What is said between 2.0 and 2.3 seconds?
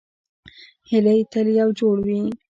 وي